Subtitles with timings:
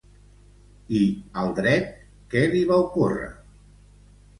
[1.01, 1.01] I
[1.43, 1.95] al dret
[2.35, 3.33] què li va ocórrer?